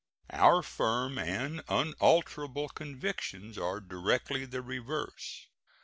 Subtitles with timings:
[0.31, 5.45] Our firm and unalterable convictions are directly the reverse.